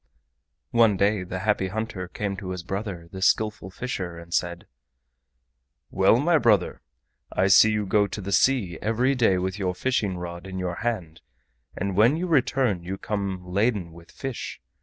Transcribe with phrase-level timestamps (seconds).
[0.71, 4.65] One day the Happy Hunter came to his brother, the Skillful Fisher, and said:
[5.91, 6.81] "Well, my brother,
[7.31, 10.77] I see you go to the sea every day with your fishing rod in your
[10.77, 11.21] hand,
[11.77, 14.59] and when you return you come laden with fish.